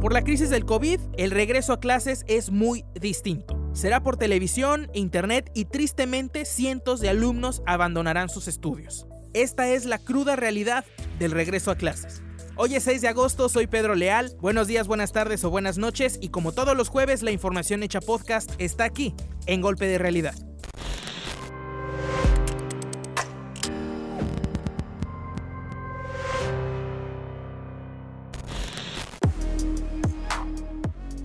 Por 0.00 0.12
la 0.12 0.22
crisis 0.22 0.48
del 0.48 0.64
COVID, 0.64 1.00
el 1.16 1.32
regreso 1.32 1.72
a 1.72 1.80
clases 1.80 2.24
es 2.28 2.52
muy 2.52 2.84
distinto. 2.94 3.58
Será 3.72 4.00
por 4.00 4.16
televisión, 4.16 4.88
internet 4.94 5.50
y 5.54 5.64
tristemente 5.64 6.44
cientos 6.44 7.00
de 7.00 7.08
alumnos 7.08 7.62
abandonarán 7.66 8.28
sus 8.28 8.46
estudios. 8.46 9.08
Esta 9.34 9.68
es 9.68 9.86
la 9.86 9.98
cruda 9.98 10.36
realidad 10.36 10.84
del 11.18 11.32
regreso 11.32 11.72
a 11.72 11.76
clases. 11.76 12.22
Hoy 12.54 12.76
es 12.76 12.84
6 12.84 13.02
de 13.02 13.08
agosto, 13.08 13.48
soy 13.48 13.66
Pedro 13.66 13.96
Leal. 13.96 14.36
Buenos 14.40 14.68
días, 14.68 14.86
buenas 14.86 15.12
tardes 15.12 15.42
o 15.42 15.50
buenas 15.50 15.78
noches 15.78 16.18
y 16.22 16.28
como 16.28 16.52
todos 16.52 16.76
los 16.76 16.88
jueves 16.88 17.22
la 17.22 17.32
información 17.32 17.82
hecha 17.82 18.00
podcast 18.00 18.52
está 18.58 18.84
aquí, 18.84 19.14
en 19.46 19.60
Golpe 19.60 19.86
de 19.86 19.98
Realidad. 19.98 20.47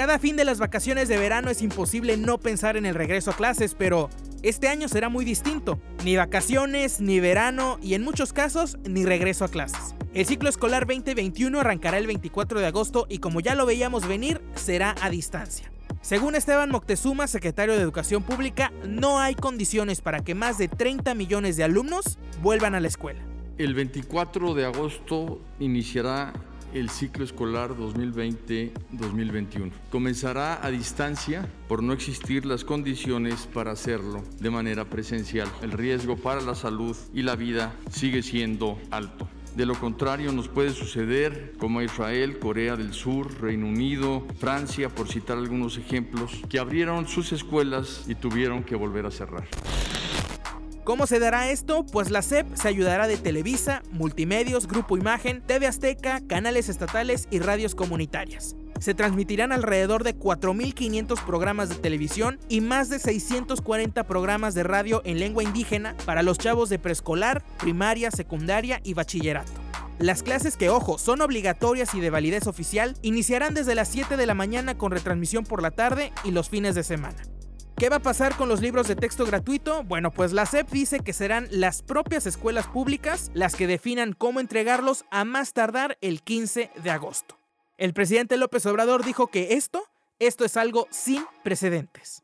Cada 0.00 0.18
fin 0.18 0.34
de 0.34 0.46
las 0.46 0.58
vacaciones 0.58 1.08
de 1.08 1.18
verano 1.18 1.50
es 1.50 1.60
imposible 1.60 2.16
no 2.16 2.38
pensar 2.38 2.78
en 2.78 2.86
el 2.86 2.94
regreso 2.94 3.32
a 3.32 3.36
clases, 3.36 3.74
pero 3.74 4.08
este 4.42 4.66
año 4.66 4.88
será 4.88 5.10
muy 5.10 5.26
distinto. 5.26 5.78
Ni 6.06 6.16
vacaciones, 6.16 7.02
ni 7.02 7.20
verano 7.20 7.78
y 7.82 7.92
en 7.92 8.02
muchos 8.02 8.32
casos 8.32 8.78
ni 8.88 9.04
regreso 9.04 9.44
a 9.44 9.48
clases. 9.48 9.94
El 10.14 10.24
ciclo 10.24 10.48
escolar 10.48 10.86
2021 10.86 11.60
arrancará 11.60 11.98
el 11.98 12.06
24 12.06 12.60
de 12.60 12.66
agosto 12.66 13.04
y 13.10 13.18
como 13.18 13.40
ya 13.40 13.54
lo 13.54 13.66
veíamos 13.66 14.08
venir, 14.08 14.40
será 14.54 14.94
a 15.02 15.10
distancia. 15.10 15.70
Según 16.00 16.34
Esteban 16.34 16.70
Moctezuma, 16.70 17.26
secretario 17.26 17.74
de 17.74 17.82
Educación 17.82 18.22
Pública, 18.22 18.72
no 18.88 19.18
hay 19.18 19.34
condiciones 19.34 20.00
para 20.00 20.24
que 20.24 20.34
más 20.34 20.56
de 20.56 20.68
30 20.68 21.14
millones 21.14 21.58
de 21.58 21.64
alumnos 21.64 22.18
vuelvan 22.40 22.74
a 22.74 22.80
la 22.80 22.88
escuela. 22.88 23.20
El 23.58 23.74
24 23.74 24.54
de 24.54 24.64
agosto 24.64 25.42
iniciará 25.58 26.32
el 26.74 26.90
ciclo 26.90 27.24
escolar 27.24 27.76
2020-2021. 27.76 29.70
Comenzará 29.90 30.64
a 30.64 30.70
distancia 30.70 31.48
por 31.68 31.82
no 31.82 31.92
existir 31.92 32.46
las 32.46 32.64
condiciones 32.64 33.46
para 33.46 33.72
hacerlo 33.72 34.22
de 34.38 34.50
manera 34.50 34.84
presencial. 34.84 35.48
El 35.62 35.72
riesgo 35.72 36.16
para 36.16 36.40
la 36.40 36.54
salud 36.54 36.96
y 37.14 37.22
la 37.22 37.36
vida 37.36 37.74
sigue 37.90 38.22
siendo 38.22 38.78
alto. 38.90 39.28
De 39.56 39.66
lo 39.66 39.74
contrario, 39.74 40.30
nos 40.32 40.48
puede 40.48 40.70
suceder 40.70 41.54
como 41.58 41.82
Israel, 41.82 42.38
Corea 42.38 42.76
del 42.76 42.92
Sur, 42.92 43.40
Reino 43.40 43.66
Unido, 43.66 44.24
Francia, 44.38 44.88
por 44.88 45.08
citar 45.08 45.38
algunos 45.38 45.76
ejemplos, 45.76 46.40
que 46.48 46.60
abrieron 46.60 47.08
sus 47.08 47.32
escuelas 47.32 48.04
y 48.06 48.14
tuvieron 48.14 48.62
que 48.62 48.76
volver 48.76 49.06
a 49.06 49.10
cerrar. 49.10 49.48
¿Cómo 50.84 51.06
se 51.06 51.18
dará 51.18 51.50
esto? 51.50 51.84
Pues 51.84 52.10
la 52.10 52.22
SEP 52.22 52.46
se 52.54 52.66
ayudará 52.66 53.06
de 53.06 53.18
Televisa, 53.18 53.82
Multimedios, 53.92 54.66
Grupo 54.66 54.96
Imagen, 54.96 55.42
TV 55.42 55.66
Azteca, 55.66 56.20
canales 56.26 56.68
estatales 56.70 57.28
y 57.30 57.38
radios 57.38 57.74
comunitarias. 57.74 58.56
Se 58.80 58.94
transmitirán 58.94 59.52
alrededor 59.52 60.04
de 60.04 60.18
4.500 60.18 61.22
programas 61.26 61.68
de 61.68 61.74
televisión 61.74 62.40
y 62.48 62.62
más 62.62 62.88
de 62.88 62.98
640 62.98 64.04
programas 64.04 64.54
de 64.54 64.62
radio 64.62 65.02
en 65.04 65.18
lengua 65.18 65.42
indígena 65.42 65.94
para 66.06 66.22
los 66.22 66.38
chavos 66.38 66.70
de 66.70 66.78
preescolar, 66.78 67.44
primaria, 67.58 68.10
secundaria 68.10 68.80
y 68.82 68.94
bachillerato. 68.94 69.52
Las 69.98 70.22
clases 70.22 70.56
que, 70.56 70.70
ojo, 70.70 70.96
son 70.96 71.20
obligatorias 71.20 71.94
y 71.94 72.00
de 72.00 72.08
validez 72.08 72.46
oficial, 72.46 72.96
iniciarán 73.02 73.52
desde 73.52 73.74
las 73.74 73.88
7 73.88 74.16
de 74.16 74.24
la 74.24 74.32
mañana 74.32 74.78
con 74.78 74.92
retransmisión 74.92 75.44
por 75.44 75.60
la 75.60 75.72
tarde 75.72 76.10
y 76.24 76.30
los 76.30 76.48
fines 76.48 76.74
de 76.74 76.84
semana. 76.84 77.18
¿Qué 77.80 77.88
va 77.88 77.96
a 77.96 78.02
pasar 78.02 78.36
con 78.36 78.50
los 78.50 78.60
libros 78.60 78.88
de 78.88 78.94
texto 78.94 79.24
gratuito? 79.24 79.84
Bueno, 79.84 80.10
pues 80.10 80.34
la 80.34 80.44
SEP 80.44 80.68
dice 80.68 81.00
que 81.00 81.14
serán 81.14 81.48
las 81.50 81.80
propias 81.80 82.26
escuelas 82.26 82.66
públicas 82.66 83.30
las 83.32 83.56
que 83.56 83.66
definan 83.66 84.12
cómo 84.12 84.38
entregarlos 84.38 85.06
a 85.10 85.24
más 85.24 85.54
tardar 85.54 85.96
el 86.02 86.20
15 86.20 86.72
de 86.76 86.90
agosto. 86.90 87.38
El 87.78 87.94
presidente 87.94 88.36
López 88.36 88.66
Obrador 88.66 89.02
dijo 89.02 89.28
que 89.28 89.54
esto, 89.54 89.82
esto 90.18 90.44
es 90.44 90.58
algo 90.58 90.88
sin 90.90 91.24
precedentes. 91.42 92.22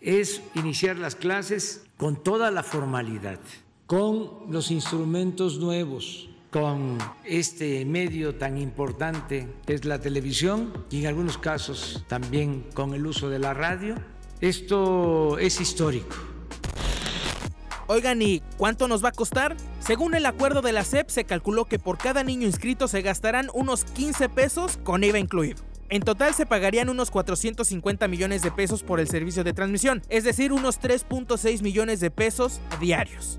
Es 0.00 0.42
iniciar 0.56 0.96
las 0.96 1.14
clases 1.14 1.84
con 1.98 2.20
toda 2.20 2.50
la 2.50 2.64
formalidad, 2.64 3.38
con 3.86 4.50
los 4.50 4.72
instrumentos 4.72 5.60
nuevos, 5.60 6.30
con 6.50 6.98
este 7.22 7.84
medio 7.84 8.34
tan 8.34 8.58
importante 8.58 9.46
que 9.66 9.74
es 9.74 9.84
la 9.84 10.00
televisión 10.00 10.84
y 10.90 11.02
en 11.02 11.06
algunos 11.06 11.38
casos 11.38 12.04
también 12.08 12.66
con 12.74 12.92
el 12.92 13.06
uso 13.06 13.30
de 13.30 13.38
la 13.38 13.54
radio 13.54 13.94
esto 14.40 15.38
es 15.38 15.60
histórico. 15.60 16.16
Oigan, 17.88 18.20
¿y 18.20 18.40
cuánto 18.56 18.88
nos 18.88 19.04
va 19.04 19.10
a 19.10 19.12
costar? 19.12 19.56
Según 19.78 20.14
el 20.14 20.26
acuerdo 20.26 20.60
de 20.60 20.72
la 20.72 20.82
SEP, 20.82 21.08
se 21.08 21.24
calculó 21.24 21.66
que 21.66 21.78
por 21.78 21.98
cada 21.98 22.24
niño 22.24 22.46
inscrito 22.46 22.88
se 22.88 23.02
gastarán 23.02 23.48
unos 23.54 23.84
15 23.84 24.28
pesos 24.28 24.78
con 24.82 25.04
IVA 25.04 25.20
incluido. 25.20 25.62
En 25.88 26.02
total 26.02 26.34
se 26.34 26.46
pagarían 26.46 26.88
unos 26.88 27.12
450 27.12 28.08
millones 28.08 28.42
de 28.42 28.50
pesos 28.50 28.82
por 28.82 28.98
el 28.98 29.06
servicio 29.06 29.44
de 29.44 29.52
transmisión, 29.52 30.02
es 30.08 30.24
decir, 30.24 30.52
unos 30.52 30.80
3.6 30.80 31.62
millones 31.62 32.00
de 32.00 32.10
pesos 32.10 32.60
diarios. 32.80 33.38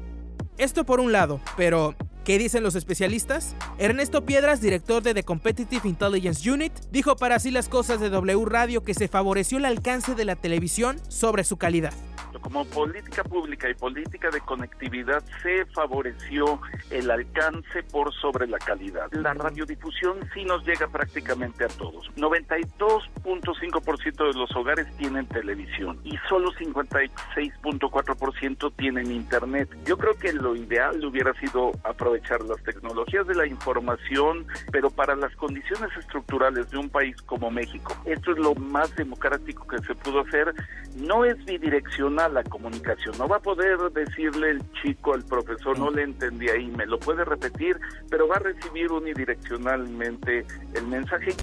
Esto 0.58 0.86
por 0.86 1.02
un 1.02 1.12
lado, 1.12 1.42
pero 1.58 1.94
¿Qué 2.28 2.38
dicen 2.38 2.62
los 2.62 2.76
especialistas? 2.76 3.56
Ernesto 3.78 4.26
Piedras, 4.26 4.60
director 4.60 5.02
de 5.02 5.14
The 5.14 5.24
Competitive 5.24 5.88
Intelligence 5.88 6.52
Unit, 6.52 6.74
dijo 6.92 7.16
para 7.16 7.36
así 7.36 7.52
las 7.52 7.70
cosas 7.70 8.02
de 8.02 8.10
W 8.10 8.44
Radio 8.44 8.84
que 8.84 8.94
se 8.94 9.08
favoreció 9.08 9.60
el 9.60 9.64
alcance 9.64 10.14
de 10.14 10.26
la 10.26 10.36
televisión 10.36 11.00
sobre 11.08 11.46
su 11.46 11.56
calidad 11.56 11.94
como 12.40 12.66
política 12.66 13.24
pública 13.24 13.70
y 13.70 13.74
política 13.74 14.30
de 14.30 14.42
conectividad 14.42 15.24
se 15.42 15.66
favoreció 15.68 16.60
el 16.90 17.10
alcance 17.12 17.84
por 17.92 18.14
sobre 18.14 18.48
la 18.48 18.58
calidad. 18.60 19.12
La 19.12 19.34
radiodifusión 19.34 20.20
sí 20.34 20.46
nos 20.46 20.66
llega 20.66 20.88
prácticamente 20.88 21.66
a 21.66 21.68
todos. 21.68 22.10
92.5% 22.16 24.28
de 24.28 24.34
los 24.34 24.56
hogares 24.56 24.88
tienen 24.98 25.26
televisión 25.28 26.00
y 26.04 26.18
solo 26.28 26.52
56.4% 26.54 28.74
tienen 28.76 29.12
internet. 29.12 29.70
Yo 29.86 29.96
creo 29.98 30.16
que 30.16 30.34
lo 30.34 30.56
ideal 30.56 31.06
hubiera 31.06 31.34
sido 31.40 31.72
aprovechar 31.84 32.42
las 32.44 32.62
tecnologías 32.64 33.28
de 33.28 33.36
la 33.36 33.46
información, 33.48 34.48
pero 34.72 34.90
para 34.90 35.16
las 35.16 35.36
condiciones 35.36 35.96
estructurales 35.98 36.72
de 36.72 36.78
un 36.78 36.90
país 36.90 37.22
como 37.24 37.52
México. 37.52 37.94
Esto 38.06 38.32
es 38.32 38.38
lo 38.38 38.56
más 38.56 38.96
democrático 38.96 39.68
que 39.68 39.80
se 39.80 39.94
pudo 39.96 40.22
hacer. 40.22 40.54
No 40.96 41.26
es 41.26 41.44
bidireccional 41.46 42.27
la 42.30 42.44
comunicación. 42.44 43.18
No 43.18 43.28
va 43.28 43.38
a 43.38 43.42
poder 43.42 43.78
decirle 43.94 44.52
el 44.52 44.72
chico 44.82 45.14
al 45.14 45.24
profesor, 45.24 45.78
no 45.78 45.92
le 45.92 46.04
entendí 46.04 46.50
ahí, 46.50 46.68
me 46.68 46.86
lo 46.86 47.00
puede 47.00 47.24
repetir, 47.26 47.80
pero 48.10 48.28
va 48.28 48.36
a 48.36 48.40
recibir 48.40 48.92
unidireccionalmente 48.92 50.46
el 50.74 50.88
mensaje. 50.88 51.36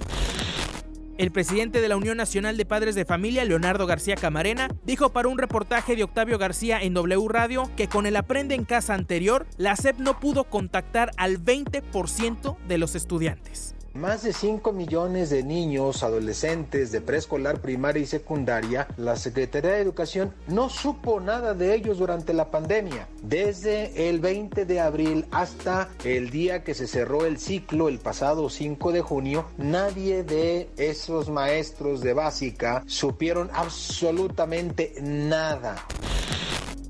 El 1.17 1.31
presidente 1.31 1.79
de 1.79 1.87
la 1.87 1.95
Unión 1.95 2.17
Nacional 2.17 2.57
de 2.57 2.65
Padres 2.65 2.93
de 2.93 3.05
Familia, 3.05 3.45
Leonardo 3.45 3.87
García 3.87 4.17
Camarena, 4.17 4.67
dijo 4.83 5.13
para 5.13 5.29
un 5.29 5.37
reportaje 5.37 5.95
de 5.95 6.03
Octavio 6.03 6.37
García 6.37 6.81
en 6.81 6.93
W 6.93 7.27
Radio 7.29 7.71
que 7.77 7.87
con 7.87 8.05
el 8.05 8.17
Aprende 8.17 8.53
en 8.53 8.65
Casa 8.65 8.95
anterior, 8.95 9.45
la 9.57 9.77
SEP 9.77 9.99
no 9.99 10.19
pudo 10.19 10.43
contactar 10.43 11.11
al 11.15 11.41
20% 11.41 12.57
de 12.67 12.77
los 12.77 12.95
estudiantes. 12.95 13.75
Más 13.95 14.23
de 14.23 14.33
5 14.33 14.73
millones 14.73 15.29
de 15.29 15.41
niños, 15.41 16.03
adolescentes 16.03 16.91
de 16.91 16.99
preescolar, 16.99 17.61
primaria 17.61 18.03
y 18.03 18.05
secundaria, 18.05 18.89
la 18.97 19.15
Secretaría 19.15 19.71
de 19.71 19.79
Educación 19.79 20.33
no 20.47 20.69
supo 20.69 21.21
nada 21.21 21.53
de 21.53 21.73
ellos 21.73 21.99
durante 21.99 22.33
la 22.33 22.51
pandemia. 22.51 23.07
Desde 23.23 24.09
el 24.09 24.19
20 24.19 24.65
de 24.65 24.81
abril 24.81 25.25
hasta 25.31 25.87
el 26.03 26.29
día 26.29 26.65
que 26.65 26.73
se 26.73 26.87
cerró 26.87 27.25
el 27.25 27.39
ciclo, 27.39 27.87
el 27.87 27.99
pasado 27.99 28.49
5 28.49 28.91
de 28.91 28.99
junio, 28.99 29.45
nadie 29.57 30.23
de 30.23 30.69
esos 30.75 31.29
maestros 31.29 32.01
de 32.01 32.11
básica 32.11 32.83
supieron 32.87 33.49
absolutamente 33.53 34.95
nada. 35.01 35.77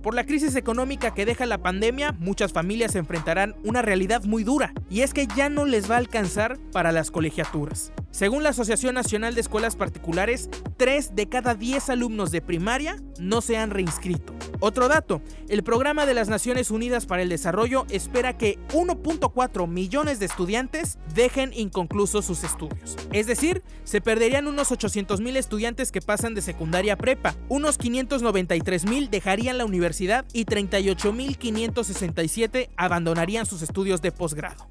Por 0.06 0.14
la 0.14 0.28
crisis 0.28 0.56
económica 0.56 1.16
que 1.16 1.26
deja 1.26 1.48
la 1.48 1.64
pandemia, 1.64 2.12
muchas 2.20 2.54
familias 2.54 2.94
enfrentarán 2.94 3.56
una 3.64 3.82
realidad 3.82 4.24
muy 4.24 4.44
dura, 4.44 4.72
y 4.88 5.02
es 5.02 5.16
que 5.16 5.26
ya 5.36 5.50
no 5.50 5.66
les 5.66 5.90
va 5.90 5.96
a 5.96 5.98
alcanzar 5.98 6.60
para 6.72 6.92
las 6.92 7.10
colegiaturas. 7.10 7.92
Según 8.12 8.44
la 8.44 8.50
Asociación 8.50 8.94
Nacional 8.94 9.34
de 9.34 9.42
Escuelas 9.42 9.76
Particulares, 9.76 10.52
3 10.78 11.16
de 11.16 11.28
cada 11.28 11.56
10 11.56 11.90
alumnos 11.90 12.30
de 12.30 12.44
primaria 12.44 12.98
no 13.20 13.42
se 13.42 13.58
han 13.58 13.72
reinscrito. 13.72 14.35
Otro 14.60 14.88
dato, 14.88 15.22
el 15.50 15.64
Programa 15.64 16.06
de 16.06 16.14
las 16.14 16.30
Naciones 16.30 16.72
Unidas 16.72 17.06
para 17.06 17.22
el 17.22 17.30
Desarrollo 17.30 17.86
espera 17.90 18.38
que 18.38 18.58
1.4 18.74 19.68
millones 19.68 20.20
de 20.20 20.26
estudiantes 20.26 20.98
dejen 21.14 21.52
inconclusos 21.54 22.26
sus 22.26 22.44
estudios. 22.44 22.98
Es 23.12 23.28
decir, 23.28 23.64
se 23.84 24.02
perderían 24.02 24.48
unos 24.48 24.72
800 24.72 25.22
mil 25.22 25.36
estudiantes 25.38 25.92
que 25.92 26.02
pasan 26.02 26.36
de 26.36 26.42
secundaria 26.42 26.94
a 26.94 26.98
prepa, 26.98 27.36
unos 27.50 27.78
593 27.78 28.86
mil 28.86 29.10
dejarían 29.10 29.58
la 29.58 29.66
universidad 29.66 30.26
y 30.34 30.46
38 30.46 31.14
mil 31.14 31.38
567 31.38 32.70
abandonarían 32.78 33.46
sus 33.46 33.62
estudios 33.62 34.02
de 34.02 34.12
posgrado. 34.12 34.70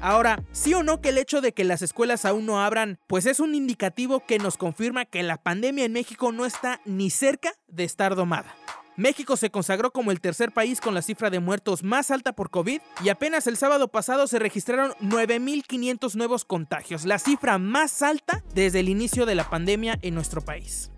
Ahora, 0.00 0.42
sí 0.52 0.74
o 0.74 0.82
no 0.82 1.00
que 1.00 1.08
el 1.08 1.18
hecho 1.18 1.40
de 1.40 1.52
que 1.52 1.64
las 1.64 1.82
escuelas 1.82 2.24
aún 2.24 2.46
no 2.46 2.60
abran, 2.60 2.98
pues 3.06 3.26
es 3.26 3.40
un 3.40 3.54
indicativo 3.54 4.20
que 4.26 4.38
nos 4.38 4.56
confirma 4.56 5.06
que 5.06 5.22
la 5.22 5.38
pandemia 5.38 5.84
en 5.84 5.92
México 5.92 6.32
no 6.32 6.44
está 6.44 6.80
ni 6.84 7.10
cerca 7.10 7.52
de 7.66 7.84
estar 7.84 8.14
domada. 8.14 8.54
México 8.96 9.36
se 9.36 9.50
consagró 9.50 9.90
como 9.90 10.10
el 10.10 10.22
tercer 10.22 10.52
país 10.52 10.80
con 10.80 10.94
la 10.94 11.02
cifra 11.02 11.28
de 11.28 11.38
muertos 11.38 11.82
más 11.82 12.10
alta 12.10 12.32
por 12.32 12.48
COVID 12.48 12.80
y 13.04 13.08
apenas 13.10 13.46
el 13.46 13.58
sábado 13.58 13.88
pasado 13.88 14.26
se 14.26 14.38
registraron 14.38 14.92
9.500 15.02 16.14
nuevos 16.14 16.46
contagios, 16.46 17.04
la 17.04 17.18
cifra 17.18 17.58
más 17.58 18.02
alta 18.02 18.42
desde 18.54 18.80
el 18.80 18.88
inicio 18.88 19.26
de 19.26 19.34
la 19.34 19.50
pandemia 19.50 19.98
en 20.00 20.14
nuestro 20.14 20.40
país. 20.40 20.90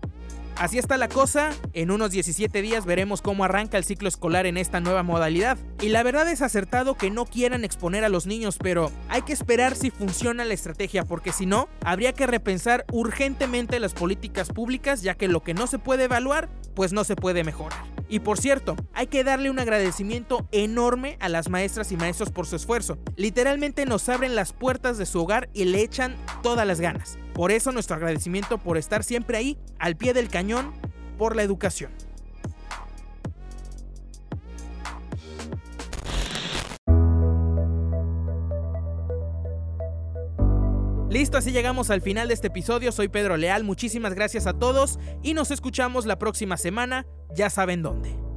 Así 0.59 0.77
está 0.77 0.97
la 0.97 1.07
cosa, 1.07 1.51
en 1.71 1.89
unos 1.89 2.11
17 2.11 2.61
días 2.61 2.85
veremos 2.85 3.21
cómo 3.21 3.45
arranca 3.45 3.77
el 3.77 3.85
ciclo 3.85 4.09
escolar 4.09 4.45
en 4.45 4.57
esta 4.57 4.81
nueva 4.81 5.03
modalidad. 5.03 5.57
Y 5.79 5.87
la 5.87 6.03
verdad 6.03 6.27
es 6.27 6.41
acertado 6.41 6.95
que 6.95 7.09
no 7.09 7.25
quieran 7.25 7.63
exponer 7.63 8.03
a 8.03 8.09
los 8.09 8.27
niños, 8.27 8.57
pero 8.61 8.91
hay 9.07 9.21
que 9.21 9.31
esperar 9.31 9.77
si 9.77 9.89
funciona 9.89 10.43
la 10.43 10.53
estrategia, 10.53 11.05
porque 11.05 11.31
si 11.31 11.45
no, 11.45 11.69
habría 11.81 12.11
que 12.11 12.27
repensar 12.27 12.85
urgentemente 12.91 13.79
las 13.79 13.93
políticas 13.93 14.49
públicas, 14.49 15.01
ya 15.01 15.15
que 15.15 15.29
lo 15.29 15.43
que 15.43 15.53
no 15.53 15.65
se 15.65 15.79
puede 15.79 16.03
evaluar, 16.03 16.49
pues 16.75 16.91
no 16.91 17.05
se 17.05 17.15
puede 17.15 17.45
mejorar. 17.45 17.88
Y 18.09 18.19
por 18.19 18.39
cierto, 18.39 18.75
hay 18.93 19.07
que 19.07 19.23
darle 19.23 19.51
un 19.51 19.59
agradecimiento 19.59 20.47
enorme 20.51 21.17
a 21.19 21.29
las 21.29 21.49
maestras 21.49 21.91
y 21.91 21.97
maestros 21.97 22.31
por 22.31 22.47
su 22.47 22.55
esfuerzo. 22.55 22.97
Literalmente 23.15 23.85
nos 23.85 24.09
abren 24.09 24.35
las 24.35 24.51
puertas 24.51 24.97
de 24.97 25.05
su 25.05 25.21
hogar 25.21 25.49
y 25.53 25.65
le 25.65 25.83
echan 25.83 26.15
todas 26.41 26.65
las 26.65 26.81
ganas. 26.81 27.19
Por 27.33 27.51
eso 27.51 27.71
nuestro 27.71 27.95
agradecimiento 27.95 28.57
por 28.57 28.77
estar 28.77 29.03
siempre 29.03 29.37
ahí, 29.37 29.57
al 29.77 29.95
pie 29.95 30.13
del 30.13 30.27
cañón, 30.27 30.73
por 31.19 31.35
la 31.35 31.43
educación. 31.43 31.91
Así 41.39 41.51
llegamos 41.53 41.89
al 41.89 42.01
final 42.01 42.27
de 42.27 42.33
este 42.33 42.47
episodio. 42.47 42.91
Soy 42.91 43.07
Pedro 43.07 43.37
Leal, 43.37 43.63
muchísimas 43.63 44.13
gracias 44.13 44.45
a 44.45 44.53
todos 44.53 44.99
y 45.23 45.33
nos 45.33 45.51
escuchamos 45.51 46.05
la 46.05 46.19
próxima 46.19 46.57
semana, 46.57 47.07
ya 47.33 47.49
saben 47.49 47.81
dónde. 47.81 48.28